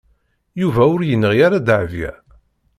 [0.61, 2.11] Yuba ur yenɣi ara Dahbiya.